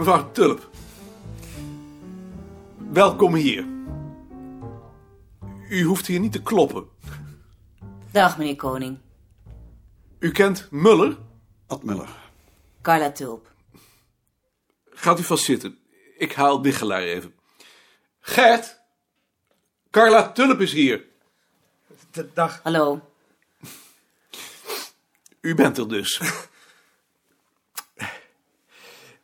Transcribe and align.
Mevrouw 0.00 0.32
Tulp. 0.32 0.70
Welkom 2.92 3.34
hier. 3.34 3.66
U 5.68 5.82
hoeft 5.84 6.06
hier 6.06 6.20
niet 6.20 6.32
te 6.32 6.42
kloppen. 6.42 6.88
Dag, 8.10 8.38
meneer 8.38 8.56
Koning. 8.56 8.98
U 10.18 10.30
kent 10.30 10.70
Muller? 10.70 11.16
Ad 11.66 11.82
Muller. 11.82 12.08
Carla 12.82 13.12
Tulp. 13.12 13.52
Gaat 14.90 15.18
u 15.18 15.22
vast 15.22 15.44
zitten. 15.44 15.78
Ik 16.18 16.32
haal 16.32 16.62
Wiggelaar 16.62 17.02
even. 17.02 17.34
Gert! 18.20 18.80
Carla 19.90 20.32
Tulp 20.32 20.60
is 20.60 20.72
hier. 20.72 21.04
Dag. 22.34 22.60
Hallo. 22.62 23.00
U 25.40 25.54
bent 25.54 25.78
er 25.78 25.88
dus. 25.88 26.20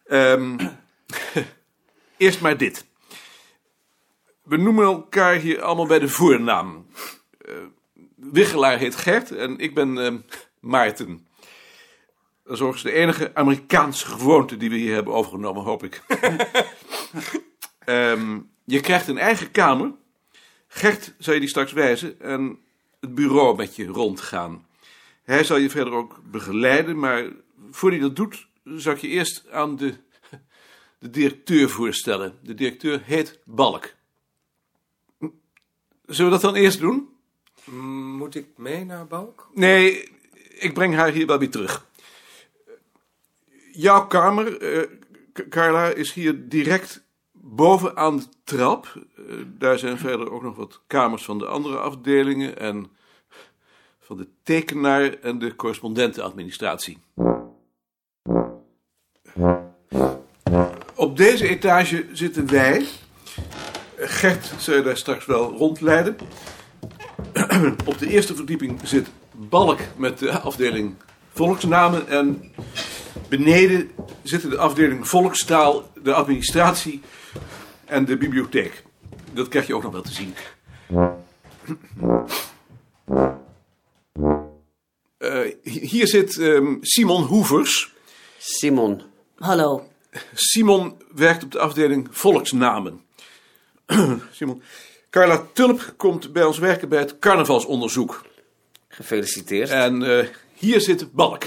Ehm, 0.06 0.58
eerst 2.16 2.40
maar 2.40 2.56
dit. 2.56 2.86
We 4.42 4.56
noemen 4.56 4.84
elkaar 4.84 5.34
hier 5.34 5.62
allemaal 5.62 5.86
bij 5.86 5.98
de 5.98 6.08
voornaam. 6.08 6.86
Eh 7.38 7.54
Wiggelaar 8.16 8.78
heet 8.78 8.96
Gert 8.96 9.36
en 9.36 9.58
ik 9.58 9.74
ben 9.74 9.98
ehm, 9.98 10.18
Maarten. 10.60 11.26
Dat 12.44 12.54
is 12.54 12.60
overigens 12.60 12.82
de 12.82 12.92
enige 12.92 13.30
Amerikaanse 13.34 14.06
gewoonte 14.06 14.56
die 14.56 14.70
we 14.70 14.76
hier 14.76 14.94
hebben 14.94 15.14
overgenomen, 15.14 15.62
hoop 15.62 15.84
ik. 15.84 16.02
Ehm, 17.84 18.38
je 18.64 18.80
krijgt 18.80 19.08
een 19.08 19.18
eigen 19.18 19.50
kamer. 19.50 19.92
Gert 20.68 21.14
zal 21.18 21.34
je 21.34 21.40
die 21.40 21.48
straks 21.48 21.72
wijzen 21.72 22.20
en 22.20 22.58
het 23.00 23.14
bureau 23.14 23.56
met 23.56 23.76
je 23.76 23.86
rondgaan. 23.86 24.66
Hij 25.22 25.44
zal 25.44 25.56
je 25.56 25.70
verder 25.70 25.92
ook 25.92 26.20
begeleiden, 26.30 26.98
maar 26.98 27.24
voor 27.70 27.90
hij 27.90 27.98
dat 27.98 28.16
doet, 28.16 28.48
zal 28.74 28.92
ik 28.92 28.98
je 28.98 29.08
eerst 29.08 29.50
aan 29.50 29.76
de, 29.76 29.94
de 30.98 31.10
directeur 31.10 31.70
voorstellen. 31.70 32.38
De 32.42 32.54
directeur 32.54 33.02
heet 33.04 33.38
Balk. 33.44 33.94
Zullen 36.06 36.30
we 36.32 36.38
dat 36.38 36.40
dan 36.40 36.54
eerst 36.54 36.80
doen? 36.80 37.08
Moet 38.16 38.34
ik 38.34 38.46
mee 38.56 38.84
naar 38.84 39.06
Balk? 39.06 39.50
Nee, 39.54 40.08
ik 40.58 40.74
breng 40.74 40.94
haar 40.94 41.12
hier 41.12 41.26
wel 41.26 41.38
weer 41.38 41.50
terug. 41.50 41.86
Jouw 43.72 44.06
kamer, 44.06 44.60
eh, 44.60 44.88
Carla, 45.48 45.88
is 45.88 46.12
hier 46.12 46.48
direct 46.48 47.04
boven 47.32 47.96
aan 47.96 48.16
de 48.16 48.24
trap. 48.44 49.06
Eh, 49.16 49.24
daar 49.46 49.78
zijn 49.78 49.98
verder 49.98 50.32
ook 50.32 50.42
nog 50.42 50.56
wat 50.56 50.80
kamers 50.86 51.24
van 51.24 51.38
de 51.38 51.46
andere 51.46 51.78
afdelingen 51.78 52.58
en 52.58 52.90
van 54.00 54.16
de 54.16 54.28
tekenaar 54.42 55.14
en 55.14 55.38
de 55.38 55.56
correspondentenadministratie. 55.56 56.98
Op 61.16 61.22
deze 61.22 61.48
etage 61.48 62.06
zitten 62.12 62.50
wij. 62.50 62.86
Gert 63.96 64.52
zal 64.58 64.74
je 64.74 64.82
daar 64.82 64.96
straks 64.96 65.26
wel 65.26 65.56
rondleiden. 65.56 66.16
Op 67.86 67.98
de 67.98 68.08
eerste 68.08 68.34
verdieping 68.34 68.80
zit 68.82 69.06
Balk 69.32 69.78
met 69.96 70.18
de 70.18 70.30
afdeling 70.30 70.94
volksnamen. 71.32 72.08
En 72.08 72.52
beneden 73.28 73.90
zitten 74.22 74.50
de 74.50 74.58
afdeling 74.58 75.08
volkstaal, 75.08 75.90
de 76.02 76.14
administratie 76.14 77.00
en 77.84 78.04
de 78.04 78.16
bibliotheek. 78.16 78.82
Dat 79.32 79.48
krijg 79.48 79.66
je 79.66 79.74
ook 79.74 79.82
nog 79.82 79.92
wel 79.92 80.02
te 80.02 80.12
zien. 80.12 80.34
Eh, 85.18 85.40
hier 85.62 86.06
zit 86.06 86.38
ehm, 86.38 86.76
Simon 86.80 87.22
Hoevers. 87.22 87.94
Simon. 88.38 89.02
Hallo. 89.36 89.94
Simon 90.34 90.96
werkt 91.14 91.44
op 91.44 91.50
de 91.52 91.58
afdeling 91.58 92.08
volksnamen. 92.10 93.00
Simon. 94.32 94.62
Carla 95.10 95.46
Tulp 95.52 95.94
komt 95.96 96.32
bij 96.32 96.44
ons 96.44 96.58
werken 96.58 96.88
bij 96.88 96.98
het 96.98 97.18
carnavalsonderzoek. 97.18 98.22
Gefeliciteerd. 98.88 99.70
En 99.70 100.18
eh, 100.18 100.26
hier 100.54 100.80
zit 100.80 101.12
Balk. 101.12 101.42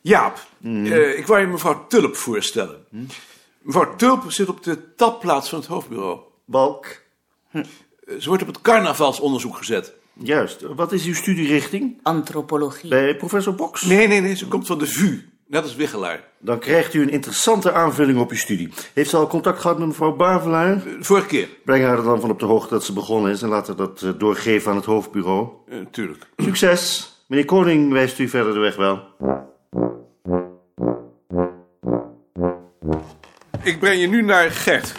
Jaap, 0.00 0.38
eh, 0.62 1.18
ik 1.18 1.26
wou 1.26 1.40
je 1.40 1.46
mevrouw 1.46 1.86
Tulp 1.86 2.16
voorstellen. 2.16 2.86
Mevrouw 3.60 3.96
Tulp 3.96 4.30
zit 4.32 4.48
op 4.48 4.62
de 4.62 4.94
tapplaats 4.94 5.48
van 5.48 5.58
het 5.58 5.68
hoofdbureau. 5.68 6.20
Balk. 6.44 7.02
Eh, 7.50 7.62
Ze 8.18 8.28
wordt 8.28 8.42
op 8.42 8.48
het 8.48 8.60
carnavalsonderzoek 8.60 9.56
gezet. 9.56 9.94
Juist. 10.22 10.62
Wat 10.76 10.92
is 10.92 11.04
uw 11.06 11.14
studierichting? 11.14 11.98
Antropologie. 12.02 12.90
Bij 12.90 13.16
professor 13.16 13.54
Box? 13.54 13.82
Nee, 13.82 14.08
nee, 14.08 14.20
nee, 14.20 14.34
ze 14.36 14.48
komt 14.48 14.66
van 14.66 14.78
de 14.78 14.86
VU. 14.86 15.28
Net 15.46 15.62
als 15.62 15.74
Wiggelaar. 15.76 16.20
Dan 16.38 16.58
krijgt 16.58 16.94
u 16.94 17.02
een 17.02 17.10
interessante 17.10 17.72
aanvulling 17.72 18.18
op 18.18 18.30
uw 18.30 18.36
studie. 18.36 18.68
Heeft 18.94 19.10
ze 19.10 19.16
al 19.16 19.26
contact 19.26 19.60
gehad 19.60 19.78
met 19.78 19.86
mevrouw 19.88 20.16
Bavelaar? 20.16 20.72
Eh, 20.72 20.92
Vorige 21.00 21.26
keer, 21.26 21.48
Breng 21.64 21.84
haar 21.84 21.98
er 21.98 22.04
dan 22.04 22.20
van 22.20 22.30
op 22.30 22.38
de 22.38 22.44
hoogte 22.46 22.74
dat 22.74 22.84
ze 22.84 22.92
begonnen 22.92 23.32
is 23.32 23.42
en 23.42 23.48
laat 23.48 23.66
haar 23.66 23.76
dat 23.76 24.02
eh, 24.02 24.10
doorgeven 24.18 24.70
aan 24.70 24.76
het 24.76 24.84
hoofdbureau. 24.86 25.48
uh, 25.68 25.78
tuurlijk. 25.90 26.26
Succes! 26.36 27.12
Meneer 27.26 27.44
Koning 27.44 27.92
wijst 27.92 28.18
u 28.18 28.28
verder 28.28 28.52
de 28.52 28.58
weg 28.58 28.76
wel. 28.76 29.02
Ik 33.62 33.78
breng 33.80 34.00
je 34.00 34.06
nu 34.08 34.22
naar 34.22 34.50
Gert. 34.50 34.92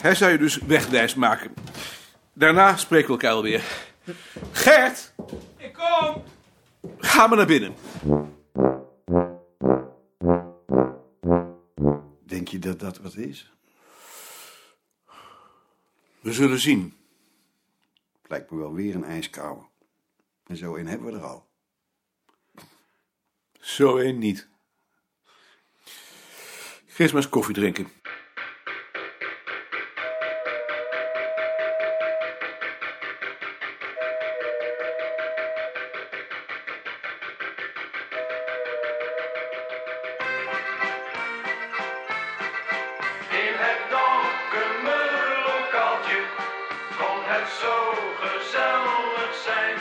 Hij 0.00 0.14
zou 0.14 0.32
je 0.32 0.38
dus 0.38 0.58
wegwijs 0.66 1.14
maken. 1.14 1.50
Daarna 2.34 2.76
spreken 2.76 3.06
we 3.06 3.12
elkaar 3.12 3.32
alweer. 3.32 3.62
Gert! 4.52 5.14
Ik 5.56 5.72
kom! 5.72 6.22
Ga 6.98 7.26
maar 7.26 7.36
naar 7.36 7.46
binnen. 7.46 7.74
Denk 12.24 12.48
je 12.48 12.58
dat 12.58 12.80
dat 12.80 12.98
wat 12.98 13.16
is? 13.16 13.52
We 16.20 16.32
zullen 16.32 16.60
zien. 16.60 16.96
Lijkt 18.26 18.50
me 18.50 18.58
wel 18.58 18.72
weer 18.74 18.94
een 18.94 19.04
ijskouwe. 19.04 19.66
En 20.46 20.56
zo 20.56 20.76
een 20.76 20.86
hebben 20.86 21.12
we 21.12 21.18
er 21.18 21.24
al. 21.24 21.46
Zo 23.60 23.96
één 23.96 24.18
niet. 24.18 24.48
Ga 26.86 27.02
eens 27.02 27.12
maar 27.12 27.22
eens 27.22 27.30
koffie 27.30 27.54
drinken. 27.54 27.88
Lokaaltje 45.48 46.18
kon 46.98 47.18
het 47.32 47.48
zo 47.62 47.76
gezellig 48.22 49.32
zijn. 49.48 49.76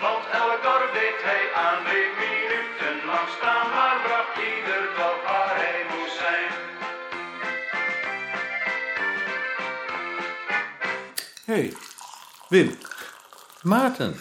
Want 0.00 0.22
elk 0.40 0.62
dorp 0.62 0.90
deed 0.92 1.18
hij 1.28 1.44
aan 1.64 1.84
twee 1.84 2.08
minuten 2.22 3.06
lang 3.06 3.28
staan, 3.36 3.66
maar 3.76 3.96
bracht 4.06 4.36
ieder 4.36 4.82
dorp 4.96 5.22
waar 5.24 5.56
hij 5.62 5.80
moest 5.92 6.16
zijn. 6.16 6.50
Hey, 11.44 11.72
Wim, 12.48 12.78
Maarten, 13.62 14.20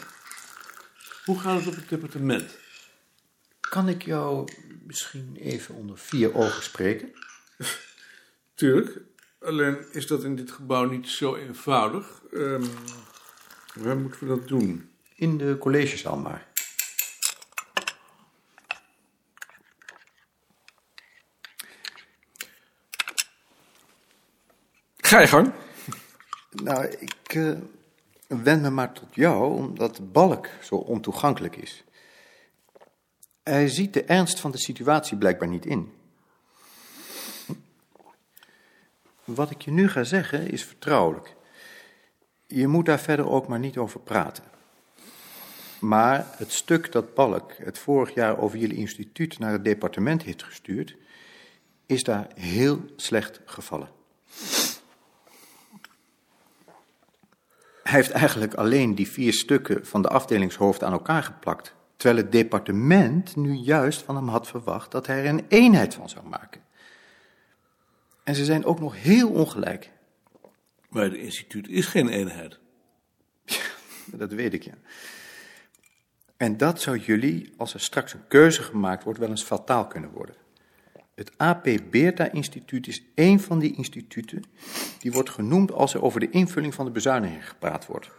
hoe 1.25 1.39
gaat 1.39 1.59
het 1.59 1.67
op 1.67 1.75
het 1.75 1.89
departement? 1.89 2.65
kan 3.69 3.89
ik 3.89 4.03
jou 4.03 4.53
misschien 4.83 5.35
even 5.35 5.75
onder 5.75 5.97
vier 5.97 6.35
ogen 6.35 6.63
spreken? 6.63 7.11
Tuurlijk. 8.55 8.99
Alleen 9.47 9.85
is 9.91 10.07
dat 10.07 10.23
in 10.23 10.35
dit 10.35 10.51
gebouw 10.51 10.83
niet 10.83 11.07
zo 11.07 11.35
eenvoudig. 11.35 12.21
Ehm, 12.33 12.65
waar 13.73 13.97
moeten 13.97 14.19
we 14.19 14.27
dat 14.27 14.47
doen? 14.47 14.89
In 15.15 15.37
de 15.37 15.57
collegezaal 15.57 16.17
maar. 16.17 16.47
Ga 24.97 25.19
je 25.19 25.27
gang. 25.27 25.53
Nou, 26.49 26.85
ik 26.85 27.33
eh, 27.33 27.51
wend 28.27 28.61
me 28.61 28.69
maar 28.69 28.93
tot 28.93 29.15
jou, 29.15 29.55
omdat 29.55 30.11
Balk 30.11 30.47
zo 30.61 30.75
ontoegankelijk 30.75 31.55
is. 31.55 31.83
Hij 33.43 33.67
ziet 33.67 33.93
de 33.93 34.03
ernst 34.03 34.39
van 34.39 34.51
de 34.51 34.57
situatie 34.57 35.17
blijkbaar 35.17 35.49
niet 35.49 35.65
in. 35.65 35.96
Wat 39.27 39.49
ik 39.49 39.61
je 39.61 39.71
nu 39.71 39.89
ga 39.89 40.03
zeggen 40.03 40.51
is 40.51 40.63
vertrouwelijk. 40.63 41.35
Je 42.45 42.67
moet 42.67 42.85
daar 42.85 42.99
verder 42.99 43.29
ook 43.29 43.47
maar 43.47 43.59
niet 43.59 43.77
over 43.77 43.99
praten. 43.99 44.43
Maar 45.79 46.27
het 46.37 46.51
stuk 46.51 46.91
dat 46.91 47.13
Balk 47.13 47.53
het 47.57 47.77
vorig 47.77 48.13
jaar 48.13 48.37
over 48.37 48.57
jullie 48.57 48.77
instituut 48.77 49.39
naar 49.39 49.51
het 49.51 49.63
departement 49.63 50.23
heeft 50.23 50.43
gestuurd, 50.43 50.95
is 51.85 52.03
daar 52.03 52.27
heel 52.33 52.85
slecht 52.95 53.41
gevallen. 53.45 53.89
Hij 57.83 57.95
heeft 57.95 58.11
eigenlijk 58.11 58.53
alleen 58.53 58.95
die 58.95 59.07
vier 59.07 59.33
stukken 59.33 59.85
van 59.85 60.01
de 60.01 60.09
afdelingshoofd 60.09 60.83
aan 60.83 60.91
elkaar 60.91 61.23
geplakt 61.23 61.75
Terwijl 61.97 62.21
het 62.21 62.31
departement 62.31 63.35
nu 63.35 63.53
juist 63.53 64.01
van 64.01 64.15
hem 64.15 64.27
had 64.27 64.47
verwacht 64.47 64.91
dat 64.91 65.07
hij 65.07 65.19
er 65.19 65.25
een 65.25 65.45
eenheid 65.47 65.93
van 65.93 66.09
zou 66.09 66.27
maken. 66.27 66.61
En 68.27 68.35
ze 68.35 68.45
zijn 68.45 68.65
ook 68.65 68.79
nog 68.79 69.01
heel 69.01 69.29
ongelijk. 69.29 69.91
Maar 70.89 71.03
het 71.03 71.13
instituut 71.13 71.67
is 71.67 71.85
geen 71.85 72.07
eenheid. 72.07 72.59
Dat 74.05 74.31
weet 74.31 74.53
ik, 74.53 74.63
ja. 74.63 74.73
En 76.37 76.57
dat 76.57 76.81
zou 76.81 76.97
jullie, 76.97 77.53
als 77.57 77.73
er 77.73 77.79
straks 77.79 78.13
een 78.13 78.27
keuze 78.27 78.63
gemaakt 78.63 79.03
wordt, 79.03 79.19
wel 79.19 79.29
eens 79.29 79.43
fataal 79.43 79.87
kunnen 79.87 80.09
worden. 80.09 80.35
Het 81.15 81.37
AP 81.37 81.67
Beerta 81.89 82.31
Instituut 82.31 82.87
is 82.87 83.03
één 83.15 83.39
van 83.39 83.59
die 83.59 83.75
instituten 83.75 84.43
die 84.99 85.11
wordt 85.11 85.29
genoemd 85.29 85.71
als 85.71 85.93
er 85.93 86.03
over 86.03 86.19
de 86.19 86.29
invulling 86.29 86.73
van 86.73 86.85
de 86.85 86.91
bezuinigingen 86.91 87.43
gepraat 87.43 87.85
wordt. 87.85 88.09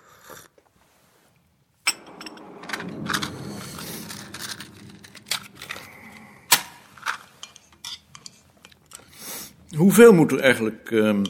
Hoeveel 9.77 10.13
moet 10.13 10.33
er 10.33 10.41
eigenlijk 10.41 10.91
ehm, 10.91 11.25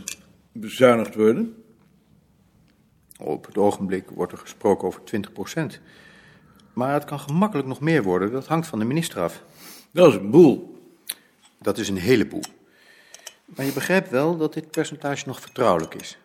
bezuinigd 0.53 1.15
worden? 1.15 1.63
Op 3.19 3.47
het 3.47 3.57
ogenblik 3.57 4.11
wordt 4.11 4.33
er 4.33 4.39
gesproken 4.39 4.89
over 4.89 5.01
20% 5.01 5.81
Maar 6.73 6.93
het 6.93 7.05
kan 7.05 7.21
gemakkelijk 7.21 7.69
nog 7.69 7.81
meer 7.81 8.03
worden, 8.03 8.33
dat 8.33 8.47
hangt 8.47 8.67
van 8.67 8.79
de 8.79 8.85
minister 8.85 9.21
af. 9.21 9.43
Dat 9.91 10.09
is 10.09 10.15
een 10.15 10.31
boel. 10.31 10.83
Dat 11.59 11.79
is 11.79 11.89
een 11.89 11.97
heleboel. 11.97 12.43
Maar 13.45 13.65
je 13.65 13.73
begrijpt 13.73 14.11
wel 14.11 14.37
dat 14.37 14.53
dit 14.53 14.71
percentage 14.71 15.27
nog 15.27 15.41
vertrouwelijk 15.41 15.95
is. 15.95 16.19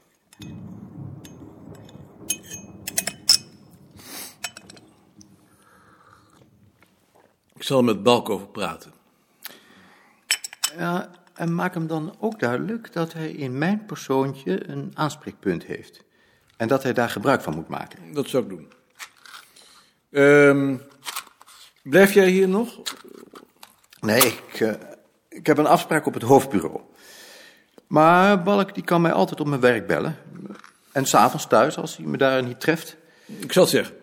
Ik 7.56 7.64
zal 7.64 7.78
er 7.78 7.84
met 7.84 8.04
Balk 8.04 8.30
over 8.30 8.48
praten. 8.48 8.94
Ja, 10.78 11.12
en 11.34 11.56
maak 11.56 11.74
hem 11.74 11.88
dan 11.88 12.16
ook 12.20 12.40
duidelijk 12.40 12.94
dat 12.94 13.14
hij 13.14 13.32
in 13.32 13.58
mijn 13.58 13.86
persoontje 13.86 14.70
een 14.70 14.92
aanspreekpunt 14.94 15.64
heeft. 15.64 16.04
En 16.58 16.68
dat 16.68 16.84
hij 16.84 16.94
daar 16.94 17.10
gebruik 17.10 17.42
van 17.42 17.56
moet 17.56 17.68
maken. 17.68 18.14
Dat 18.14 18.28
zou 18.28 18.44
ik 18.44 18.50
doen. 18.50 18.72
Ehm, 20.12 20.78
blijf 21.82 22.14
jij 22.14 22.30
hier 22.30 22.48
nog? 22.48 22.82
Nee, 24.00 24.22
ik, 24.22 24.60
eh, 24.60 24.74
ik 25.30 25.46
heb 25.46 25.58
een 25.58 25.66
afspraak 25.66 26.06
op 26.06 26.14
het 26.14 26.24
hoofdbureau. 26.24 26.80
Maar 27.88 28.44
Balk 28.44 28.74
die 28.74 28.84
kan 28.84 29.02
mij 29.02 29.12
altijd 29.12 29.40
op 29.40 29.48
mijn 29.48 29.62
werk 29.62 29.88
bellen. 29.88 30.18
En 30.92 31.06
s'avonds 31.06 31.48
thuis, 31.48 31.78
als 31.78 31.98
hij 31.98 32.06
me 32.06 32.18
daar 32.18 32.44
niet 32.44 32.60
treft. 32.60 32.96
Ik 33.26 33.52
zal 33.54 33.64
het 33.64 33.72
zeggen. 33.72 33.96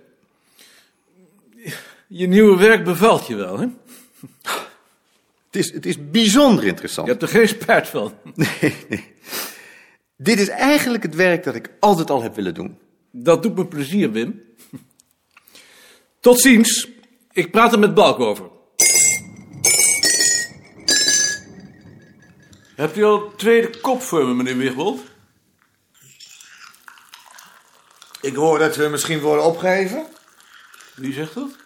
Je 2.07 2.27
nieuwe 2.27 2.57
werk 2.57 2.85
bevalt 2.85 3.27
je 3.27 3.35
wel, 3.35 3.59
hè? 3.59 3.67
Het 5.51 5.63
is, 5.65 5.73
het 5.73 5.87
is 5.87 6.11
bijzonder 6.11 6.65
interessant. 6.65 7.07
Je 7.07 7.13
hebt 7.13 7.25
er 7.25 7.39
geen 7.39 7.49
spijt 7.49 7.89
van. 7.89 8.15
Nee, 8.35 8.77
nee. 8.89 9.15
Dit 10.17 10.39
is 10.39 10.49
eigenlijk 10.49 11.03
het 11.03 11.15
werk 11.15 11.45
dat 11.45 11.55
ik 11.55 11.71
altijd 11.81 12.11
al 12.11 12.23
heb 12.23 12.35
willen 12.35 12.55
doen. 12.55 12.79
Dat 13.11 13.43
doet 13.43 13.57
me 13.57 13.67
plezier, 13.67 14.13
Wim. 14.13 14.43
Tot 16.21 16.41
ziens. 16.41 16.89
Ik 17.33 17.51
praat 17.51 17.73
er 17.73 17.79
met 17.79 17.95
Balk 17.95 18.19
over. 18.19 18.51
Hebt 22.75 22.97
u 22.97 23.05
al 23.05 23.33
tweede 23.37 23.81
kop 23.81 24.03
voor 24.03 24.27
me, 24.27 24.35
meneer 24.35 24.57
Wigbold? 24.57 25.01
Ik 28.21 28.35
hoor 28.35 28.59
dat 28.59 28.77
we 28.77 28.89
misschien 28.89 29.21
worden 29.21 29.45
opgeheven. 29.45 30.07
Wie 30.95 31.13
zegt 31.13 31.35
dat? 31.35 31.60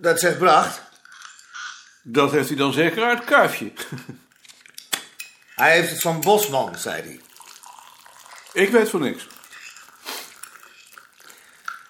Dat 0.00 0.20
zegt 0.20 0.38
Bracht. 0.38 0.82
Dat 2.02 2.30
heeft 2.30 2.48
hij 2.48 2.56
dan 2.56 2.72
zeker 2.72 3.04
uit 3.04 3.18
het 3.18 3.26
kuifje. 3.28 3.72
Hij 5.54 5.72
heeft 5.72 5.90
het 5.90 6.00
van 6.00 6.20
Bosman, 6.20 6.78
zei 6.78 7.02
hij. 7.02 7.20
Ik 8.52 8.70
weet 8.70 8.88
van 8.88 9.00
niks. 9.00 9.26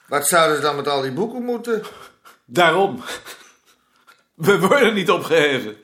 Wat 0.07 0.29
zouden 0.29 0.57
ze 0.57 0.62
dan 0.62 0.77
met 0.77 0.89
al 0.89 1.01
die 1.01 1.12
boeken 1.12 1.45
moeten? 1.45 1.83
Daarom. 2.45 3.03
We 4.35 4.59
worden 4.59 4.95
niet 4.95 5.11
opgeheven. 5.11 5.77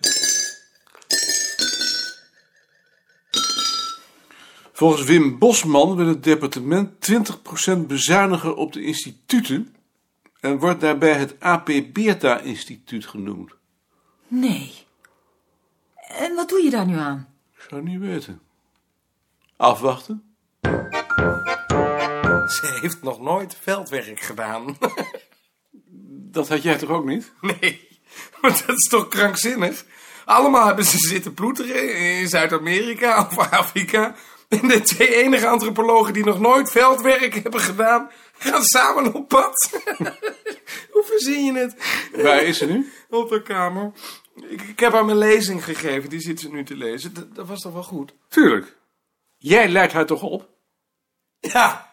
Volgens 4.73 5.05
Wim 5.05 5.39
Bosman 5.39 5.97
wil 5.97 6.07
het 6.07 6.23
departement 6.23 7.11
20% 7.75 7.79
bezuinigen 7.87 8.57
op 8.57 8.73
de 8.73 8.83
instituten 8.83 9.76
en 10.47 10.59
wordt 10.59 10.81
daarbij 10.81 11.13
het 11.13 11.41
AP 11.41 11.71
Beerta 11.93 12.41
Instituut 12.41 13.07
genoemd. 13.07 13.53
Nee. 14.29 14.73
En 16.09 16.35
wat 16.35 16.49
doe 16.49 16.63
je 16.63 16.71
daar 16.71 16.87
nu 16.87 16.97
aan? 16.97 17.29
Ik 17.57 17.67
zou 17.69 17.83
niet 17.83 18.01
weten. 18.01 18.41
Afwachten. 19.57 20.23
Ze 22.47 22.79
heeft 22.81 23.03
nog 23.03 23.21
nooit 23.21 23.57
veldwerk 23.61 24.21
gedaan. 24.21 24.77
Dat 26.37 26.49
had 26.49 26.63
jij 26.63 26.77
toch 26.77 26.91
ook 26.91 27.05
niet? 27.05 27.33
Nee, 27.41 27.89
maar 28.41 28.51
dat 28.67 28.77
is 28.77 28.89
toch 28.89 29.09
krankzinnig? 29.09 29.85
Allemaal 30.25 30.67
hebben 30.67 30.85
ze 30.85 30.99
zitten 30.99 31.35
ploeteren 31.35 31.95
in 31.97 32.29
Zuid-Amerika 32.29 33.29
of 33.31 33.39
Afrika. 33.39 34.15
En 34.49 34.69
de 34.69 34.81
twee 34.81 35.15
enige 35.15 35.49
antropologen 35.49 36.13
die 36.13 36.25
nog 36.25 36.41
nooit 36.41 36.71
veldwerk 36.71 37.35
hebben 37.35 37.61
gedaan, 37.61 38.11
gaan 38.39 38.65
samen 38.65 39.15
op 39.15 39.29
pad. 39.29 39.71
Hoe 40.93 41.05
verzin 41.05 41.45
je 41.45 41.59
het? 41.59 41.77
Waar 42.23 42.43
is 42.43 42.59
ze 42.59 42.67
nu? 42.67 42.93
Op 43.11 43.29
de 43.29 43.43
kamer. 43.43 43.93
Ik, 44.49 44.63
ik 44.63 44.81
heb 44.81 44.93
haar 44.93 45.05
mijn 45.05 45.19
lezing 45.19 45.65
gegeven, 45.65 46.09
die 46.09 46.21
zit 46.21 46.41
ze 46.41 46.51
nu 46.51 46.65
te 46.65 46.77
lezen. 46.77 47.15
Dat, 47.15 47.35
dat 47.35 47.47
was 47.47 47.61
toch 47.61 47.73
wel 47.73 47.83
goed? 47.83 48.13
Tuurlijk. 48.29 48.77
Jij 49.37 49.69
leidt 49.69 49.93
haar 49.93 50.07
toch 50.07 50.23
op? 50.23 50.49
Ja, 51.41 51.93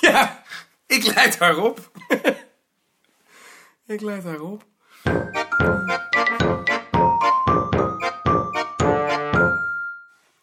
ja, 0.00 0.44
ik 0.86 1.04
leid 1.14 1.38
haar 1.38 1.56
op. 1.56 1.90
ik 3.86 4.00
leid 4.00 4.24
haar 4.24 4.40
op. 4.40 4.64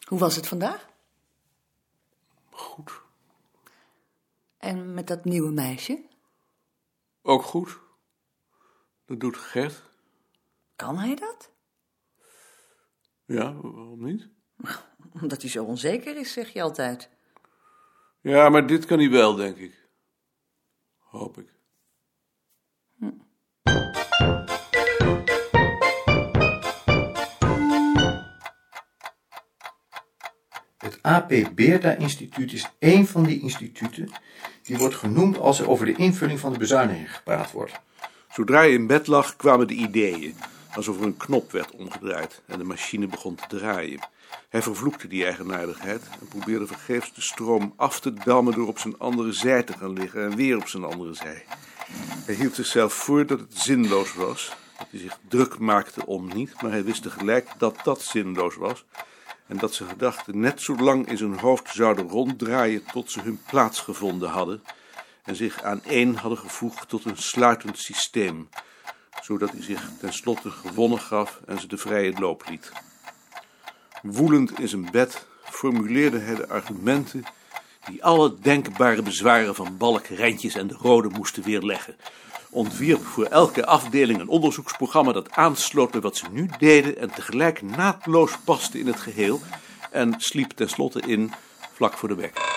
Hoe 0.08 0.20
was 0.20 0.36
het 0.36 0.48
vandaag? 0.48 0.86
Goed. 2.52 2.92
En 4.68 4.94
met 4.94 5.08
dat 5.08 5.26
nieuwe 5.26 5.52
meisje? 5.52 6.06
Ook 7.22 7.44
goed. 7.44 7.80
Dat 9.06 9.20
doet 9.20 9.38
Gert. 9.38 9.84
Kan 10.76 10.98
hij 10.98 11.16
dat? 11.16 11.52
Ja, 13.26 13.54
waarom 13.54 14.04
niet? 14.04 14.30
Omdat 15.22 15.42
hij 15.42 15.50
zo 15.50 15.64
onzeker 15.64 16.18
is, 16.18 16.34
zeg 16.34 16.50
je 16.54 16.62
altijd. 16.62 17.10
Ja, 18.22 18.50
maar 18.50 18.68
dit 18.68 18.86
kan 18.86 19.00
hij 19.00 19.10
wel, 19.10 19.36
denk 19.36 19.58
ik. 19.58 19.90
Hoop 20.98 21.38
ik. 21.38 21.54
Het 23.00 23.14
AP 31.08 31.34
Beerta 31.56 31.92
Instituut 31.92 32.54
is 32.54 32.70
één 32.80 33.08
van 33.08 33.24
die 33.24 33.42
instituten 33.42 34.10
die 34.64 34.78
wordt 34.78 34.96
genoemd 34.96 35.40
als 35.40 35.60
er 35.60 35.70
over 35.70 35.86
de 35.86 35.96
invulling 35.96 36.40
van 36.40 36.52
de 36.52 36.58
bezuinigingen 36.60 37.10
gepraat 37.10 37.52
wordt. 37.52 37.80
Zodra 38.32 38.58
hij 38.58 38.72
in 38.72 38.88
bed 38.88 39.08
lag, 39.08 39.36
kwamen 39.36 39.68
de 39.68 39.74
ideeën. 39.74 40.36
Alsof 40.74 41.00
er 41.00 41.06
een 41.06 41.18
knop 41.18 41.52
werd 41.52 41.72
omgedraaid 41.72 42.42
en 42.46 42.58
de 42.58 42.64
machine 42.64 43.08
begon 43.08 43.36
te 43.36 43.58
draaien. 43.58 44.08
Hij 44.50 44.62
vervloekte 44.62 45.08
die 45.08 45.26
eigenaardigheid 45.26 46.02
en 46.20 46.28
probeerde 46.28 46.68
vergeefs 46.68 47.14
de 47.14 47.22
stroom 47.22 47.74
af 47.76 48.00
te 48.00 48.14
dammen 48.14 48.54
door 48.54 48.68
op 48.68 48.80
zijn 48.80 49.00
andere 49.00 49.32
zij 49.32 49.64
te 49.64 49.74
gaan 49.74 49.94
liggen 49.94 50.24
en 50.24 50.36
weer 50.36 50.58
op 50.58 50.68
zijn 50.68 50.84
andere 50.84 51.14
zij. 51.14 51.44
Hij 52.26 52.36
hield 52.36 52.56
zichzelf 52.56 52.94
voor 52.94 53.26
dat 53.26 53.40
het 53.40 53.58
zinloos 53.58 54.14
was, 54.14 54.56
dat 54.78 54.88
hij 54.90 55.00
zich 55.00 55.20
druk 55.28 55.60
maakte 55.60 56.06
om 56.06 56.30
niet, 56.34 56.62
maar 56.62 56.72
hij 56.72 56.84
wist 56.84 57.02
tegelijk 57.02 57.50
dat 57.58 57.80
dat 57.84 58.02
zinloos 58.02 58.56
was 58.56 58.86
en 59.48 59.58
dat 59.58 59.74
zijn 59.74 59.90
gedachten 59.90 60.40
net 60.40 60.62
zo 60.62 60.76
lang 60.76 61.08
in 61.10 61.18
zijn 61.18 61.40
hoofd 61.40 61.74
zouden 61.74 62.10
ronddraaien 62.10 62.84
tot 62.92 63.12
ze 63.12 63.22
hun 63.22 63.42
plaats 63.50 63.80
gevonden 63.80 64.30
hadden 64.30 64.64
en 65.24 65.36
zich 65.36 65.62
aan 65.62 65.84
één 65.84 66.16
hadden 66.16 66.40
gevoegd 66.40 66.90
tot 66.90 67.06
een 67.06 67.18
sluitend 67.18 67.78
systeem, 67.80 68.50
zodat 69.22 69.52
hij 69.52 69.62
zich 69.62 69.90
tenslotte 70.00 70.52
gewonnen 70.52 71.00
gaf 71.00 71.42
en 71.46 71.60
ze 71.60 71.68
de 71.68 71.78
vrije 71.78 72.14
loop 72.20 72.44
liet. 72.50 72.72
Woelend 74.02 74.60
in 74.60 74.68
zijn 74.68 74.92
bed 74.92 75.26
formuleerde 75.44 76.20
hij 76.20 76.36
de 76.36 76.48
argumenten 76.48 77.24
die 77.90 78.04
alle 78.04 78.40
denkbare 78.40 79.02
bezwaren 79.02 79.56
van 79.56 79.78
Balk, 79.78 80.06
Rentjes 80.06 80.56
en 80.56 80.68
de 80.68 80.78
Rode 80.82 81.10
moesten 81.10 81.44
weerleggen 81.44 81.96
ontwierp 82.50 83.06
voor 83.06 83.26
elke 83.26 83.66
afdeling 83.66 84.20
een 84.20 84.28
onderzoeksprogramma 84.28 85.12
dat 85.12 85.32
aansloot 85.32 85.92
bij 85.92 86.02
wat 86.02 86.18
ze 86.18 86.26
nu 86.32 86.50
deden 86.58 86.98
en 86.98 87.12
tegelijk 87.12 87.62
naadloos 87.62 88.38
paste 88.38 88.80
in 88.80 88.88
het 88.88 89.00
geheel 89.00 89.40
en 89.92 90.16
sliep 90.18 90.52
tenslotte 90.52 91.00
in 91.00 91.32
vlak 91.74 91.94
voor 91.94 92.10
de 92.10 92.16
bek. 92.16 92.56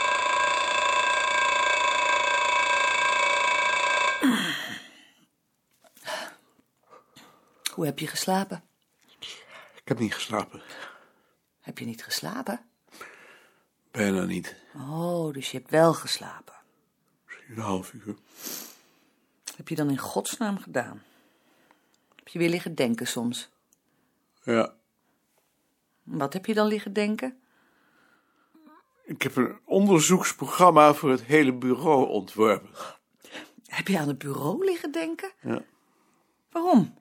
Hoe 7.74 7.84
heb 7.84 7.98
je 7.98 8.06
geslapen? 8.06 8.62
Ik 9.74 9.88
heb 9.88 9.98
niet 9.98 10.14
geslapen. 10.14 10.62
Heb 11.60 11.78
je 11.78 11.84
niet 11.84 12.04
geslapen? 12.04 12.60
Bijna 13.90 14.24
niet. 14.24 14.56
Oh, 14.74 15.32
dus 15.32 15.50
je 15.50 15.56
hebt 15.56 15.70
wel 15.70 15.94
geslapen. 15.94 16.54
Misschien 17.26 17.56
een 17.56 17.62
half 17.62 17.92
uur. 17.92 18.16
Heb 19.60 19.68
je 19.68 19.74
dan 19.74 19.90
in 19.90 19.98
godsnaam 19.98 20.58
gedaan? 20.58 21.02
Heb 22.14 22.28
je 22.28 22.38
weer 22.38 22.48
liggen 22.48 22.74
denken 22.74 23.06
soms? 23.06 23.50
Ja. 24.42 24.74
Wat 26.02 26.32
heb 26.32 26.46
je 26.46 26.54
dan 26.54 26.66
liggen 26.66 26.92
denken? 26.92 27.40
Ik 29.04 29.22
heb 29.22 29.36
een 29.36 29.58
onderzoeksprogramma 29.64 30.94
voor 30.94 31.10
het 31.10 31.22
hele 31.22 31.52
bureau 31.52 32.08
ontworpen. 32.08 32.70
Heb 33.66 33.88
je 33.88 33.98
aan 33.98 34.08
het 34.08 34.18
bureau 34.18 34.64
liggen 34.64 34.92
denken? 34.92 35.32
Ja. 35.40 35.62
Waarom? 36.50 36.94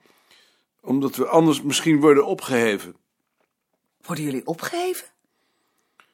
Omdat 0.82 1.16
we 1.16 1.28
anders 1.28 1.62
misschien 1.62 2.00
worden 2.00 2.26
opgeheven. 2.26 2.96
Worden 4.02 4.24
jullie 4.24 4.46
opgeheven? 4.46 5.08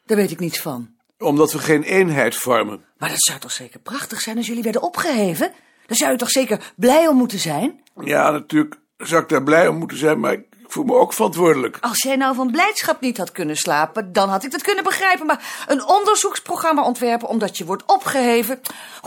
Daar 0.06 0.18
weet 0.18 0.32
ik 0.32 0.40
niets 0.40 0.62
van. 0.62 0.96
Omdat 1.18 1.52
we 1.52 1.60
geen 1.60 1.84
eenheid 1.84 2.36
vormen. 2.36 2.86
Maar 2.98 3.10
dat 3.10 3.24
zou 3.24 3.40
toch 3.40 3.52
zeker 3.52 3.80
prachtig 3.80 4.22
zijn 4.22 4.38
als 4.38 4.48
jullie 4.48 4.64
werden 4.64 4.82
opgeheven? 4.82 5.54
Daar 5.86 5.98
zou 5.98 6.12
je 6.12 6.18
toch 6.18 6.30
zeker 6.30 6.74
blij 6.76 7.08
om 7.08 7.18
moeten 7.18 7.40
zijn? 7.40 7.82
Ja, 8.04 8.32
natuurlijk 8.32 8.76
zou 8.98 9.22
ik 9.22 9.30
daar 9.30 9.44
blij 9.44 9.68
om 9.68 9.78
moeten 9.78 9.98
zijn, 9.98 10.20
maar 10.20 10.34
ik 10.34 10.46
voel 10.68 10.84
me 10.84 10.96
ook 10.96 11.14
verantwoordelijk. 11.14 11.78
Als 11.82 12.02
jij 12.02 12.16
nou 12.16 12.36
van 12.36 12.52
blijdschap 12.52 13.02
niet 13.02 13.18
had 13.18 13.32
kunnen 13.32 13.56
slapen, 13.56 14.14
dan 14.14 14.30
had 14.30 14.44
ik 14.44 14.52
dat 14.52 14.62
kunnen 14.62 14.84
begrijpen. 14.84 15.26
Maar 15.26 15.66
een 15.68 15.88
onderzoeksprogramma 15.88 16.84
ontwerpen 16.84 17.28
omdat 17.28 17.58
je 17.58 17.66
wordt 17.66 17.84
opgeheven. 17.86 18.60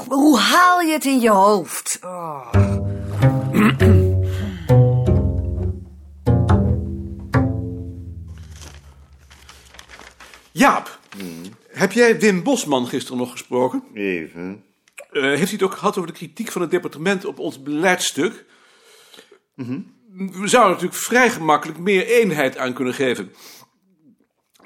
Hoe 0.08 0.38
haal 0.38 0.80
je 0.80 0.92
het 0.92 1.04
in 1.04 1.20
je 1.20 1.30
hoofd? 1.30 1.98
Oh. 2.04 2.52
Jaap, 10.52 10.98
heb 11.70 11.92
jij 11.92 12.18
Wim 12.18 12.42
Bosman 12.42 12.86
gisteren 12.86 13.18
nog 13.18 13.30
gesproken? 13.30 13.82
Even. 13.94 14.62
Eh, 15.10 15.22
heeft 15.22 15.42
hij 15.42 15.52
het 15.52 15.62
ook 15.62 15.74
gehad 15.74 15.96
over 15.96 16.12
de 16.12 16.18
kritiek 16.18 16.52
van 16.52 16.60
het 16.60 16.70
departement 16.70 17.24
op 17.24 17.38
ons 17.38 17.62
beleidstuk? 17.62 18.44
We 20.14 20.48
zouden 20.48 20.72
natuurlijk 20.72 21.00
vrij 21.00 21.30
gemakkelijk 21.30 21.78
meer 21.78 22.06
eenheid 22.06 22.56
aan 22.56 22.72
kunnen 22.72 22.94
geven. 22.94 23.32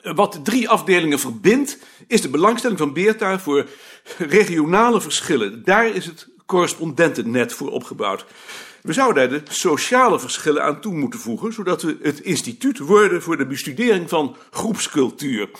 Wat 0.02 0.32
de 0.32 0.42
drie 0.42 0.68
afdelingen 0.68 1.18
verbindt, 1.18 1.78
is 2.06 2.20
de 2.20 2.28
belangstelling 2.28 2.78
van 2.78 2.92
Beerta 2.92 3.38
voor 3.38 3.68
regionale 4.18 5.00
verschillen. 5.00 5.64
Daar 5.64 5.86
is 5.86 6.06
het 6.06 6.28
correspondentennet 6.46 7.52
voor 7.52 7.70
opgebouwd. 7.70 8.24
We 8.82 8.92
zouden 8.92 9.30
daar 9.30 9.44
de 9.44 9.52
sociale 9.52 10.20
verschillen 10.20 10.64
aan 10.64 10.80
toe 10.80 10.94
moeten 10.94 11.20
voegen, 11.20 11.52
zodat 11.52 11.82
we 11.82 11.98
het 12.02 12.20
instituut 12.20 12.78
worden 12.78 13.22
voor 13.22 13.36
de 13.36 13.46
bestudering 13.46 14.08
van 14.08 14.36
groepscultuur. 14.50 15.50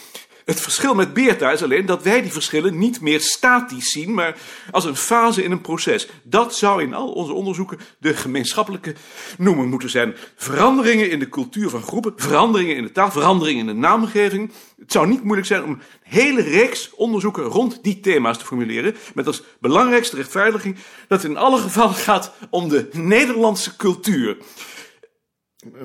Het 0.44 0.60
verschil 0.60 0.94
met 0.94 1.12
Beerta 1.12 1.50
is 1.50 1.62
alleen 1.62 1.86
dat 1.86 2.02
wij 2.02 2.22
die 2.22 2.32
verschillen 2.32 2.78
niet 2.78 3.00
meer 3.00 3.20
statisch 3.20 3.90
zien, 3.90 4.14
maar 4.14 4.36
als 4.70 4.84
een 4.84 4.96
fase 4.96 5.42
in 5.42 5.50
een 5.50 5.60
proces. 5.60 6.08
Dat 6.22 6.54
zou 6.54 6.82
in 6.82 6.94
al 6.94 7.12
onze 7.12 7.32
onderzoeken 7.32 7.78
de 7.98 8.14
gemeenschappelijke 8.14 8.94
noemer 9.38 9.66
moeten 9.66 9.90
zijn. 9.90 10.14
Veranderingen 10.36 11.10
in 11.10 11.18
de 11.18 11.28
cultuur 11.28 11.70
van 11.70 11.82
groepen, 11.82 12.12
veranderingen 12.16 12.76
in 12.76 12.82
de 12.82 12.92
taal, 12.92 13.10
veranderingen 13.10 13.60
in 13.60 13.74
de 13.74 13.80
naamgeving. 13.80 14.52
Het 14.78 14.92
zou 14.92 15.06
niet 15.06 15.22
moeilijk 15.22 15.46
zijn 15.46 15.64
om 15.64 15.70
een 15.70 15.82
hele 16.02 16.42
reeks 16.42 16.90
onderzoeken 16.94 17.44
rond 17.44 17.82
die 17.82 18.00
thema's 18.00 18.38
te 18.38 18.44
formuleren, 18.44 18.96
met 19.14 19.26
als 19.26 19.42
belangrijkste 19.60 20.16
rechtvaardiging 20.16 20.76
dat 21.08 21.24
in 21.24 21.36
alle 21.36 21.58
gevallen 21.58 21.94
gaat 21.94 22.32
om 22.50 22.68
de 22.68 22.88
Nederlandse 22.92 23.76
cultuur. 23.76 24.36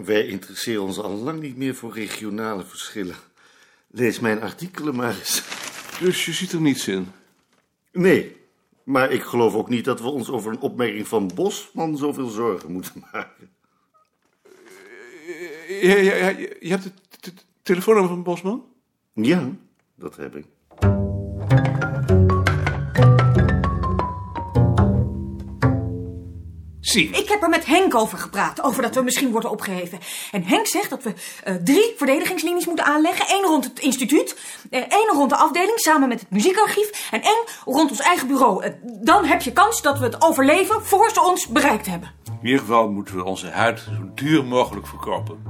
Wij 0.06 0.26
interesseren 0.26 0.84
ons 0.84 1.00
al 1.00 1.16
lang 1.16 1.42
niet 1.42 1.58
meer 1.58 1.76
voor 1.76 1.94
regionale 1.94 2.64
verschillen. 2.64 3.27
Lees 3.98 4.20
mijn 4.20 4.42
artikelen 4.42 4.96
maar 4.96 5.18
eens. 5.20 5.44
Dus 6.00 6.26
je 6.26 6.34
ziet 6.34 6.52
er 6.52 6.62
niets 6.62 6.88
in. 6.88 7.08
Nee, 7.92 8.36
maar 8.84 9.12
ik 9.12 9.22
geloof 9.24 9.54
ook 9.54 9.70
niet 9.70 9.86
dat 9.86 10.02
we 10.02 10.08
ons 10.08 10.30
over 10.30 10.52
een 10.52 10.60
opmerking 10.60 11.08
van 11.08 11.32
Bosman 11.36 11.98
zoveel 11.98 12.28
zorgen 12.30 12.72
moeten 12.72 13.04
maken. 13.12 13.50
Ja, 15.82 15.96
ja, 15.96 16.14
ja, 16.16 16.28
je 16.60 16.70
hebt 16.70 16.84
het 16.84 16.94
t- 17.10 17.22
t- 17.36 17.46
telefoonnummer 17.62 18.14
van 18.14 18.24
Bosman? 18.24 18.66
Ja, 19.14 19.50
dat 19.96 20.16
heb 20.16 20.36
ik. 20.36 20.46
Zie. 26.88 27.10
Ik 27.10 27.30
heb 27.30 27.42
er 27.42 27.50
met 27.50 27.66
Henk 27.66 27.96
over 27.96 28.18
gepraat, 28.18 28.64
over 28.64 28.82
dat 28.82 28.96
we 28.96 29.02
misschien 29.02 29.32
worden 29.32 29.50
opgeheven. 29.50 30.00
En 30.32 30.44
Henk 30.44 30.68
zegt 30.68 30.90
dat 30.90 31.04
we 31.04 31.14
eh, 31.44 31.56
drie 31.56 31.94
verdedigingslinies 31.98 32.66
moeten 32.66 32.86
aanleggen. 32.86 33.26
Eén 33.36 33.44
rond 33.44 33.64
het 33.64 33.80
instituut, 33.80 34.38
eh, 34.70 34.80
één 34.80 35.10
rond 35.14 35.30
de 35.30 35.36
afdeling 35.36 35.80
samen 35.80 36.08
met 36.08 36.20
het 36.20 36.30
muziekarchief... 36.30 37.10
en 37.12 37.22
één 37.22 37.44
rond 37.66 37.90
ons 37.90 38.00
eigen 38.00 38.28
bureau. 38.28 38.64
Eh, 38.64 38.72
dan 38.82 39.26
heb 39.26 39.42
je 39.42 39.54
kans 39.54 39.82
dat 39.82 40.00
we 40.00 40.06
het 40.06 40.22
overleven 40.22 40.86
voor 40.86 41.10
ze 41.14 41.22
ons 41.22 41.48
bereikt 41.48 41.86
hebben. 41.86 42.12
In 42.42 42.48
ieder 42.48 42.60
geval 42.60 42.90
moeten 42.90 43.16
we 43.16 43.24
onze 43.24 43.50
huid 43.50 43.80
zo 43.80 44.12
duur 44.16 44.46
mogelijk 44.46 44.88
verkopen. 44.88 45.44